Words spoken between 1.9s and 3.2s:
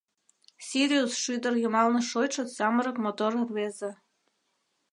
шочшо самырык